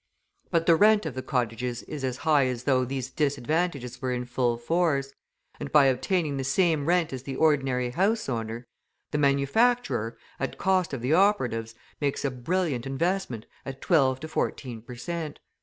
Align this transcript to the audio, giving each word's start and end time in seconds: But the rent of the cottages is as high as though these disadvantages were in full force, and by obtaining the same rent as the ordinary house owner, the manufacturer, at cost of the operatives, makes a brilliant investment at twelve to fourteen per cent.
But 0.49 0.65
the 0.65 0.75
rent 0.75 1.05
of 1.05 1.13
the 1.13 1.21
cottages 1.21 1.83
is 1.83 2.03
as 2.03 2.17
high 2.25 2.47
as 2.47 2.63
though 2.63 2.85
these 2.85 3.11
disadvantages 3.11 4.01
were 4.01 4.11
in 4.11 4.25
full 4.25 4.57
force, 4.57 5.13
and 5.59 5.71
by 5.71 5.85
obtaining 5.85 6.37
the 6.37 6.43
same 6.43 6.87
rent 6.87 7.13
as 7.13 7.21
the 7.21 7.35
ordinary 7.35 7.91
house 7.91 8.27
owner, 8.27 8.65
the 9.11 9.19
manufacturer, 9.19 10.17
at 10.39 10.57
cost 10.57 10.91
of 10.93 11.01
the 11.01 11.13
operatives, 11.13 11.75
makes 11.99 12.25
a 12.25 12.31
brilliant 12.31 12.87
investment 12.87 13.45
at 13.63 13.79
twelve 13.79 14.19
to 14.21 14.27
fourteen 14.27 14.81
per 14.81 14.95
cent. 14.95 15.39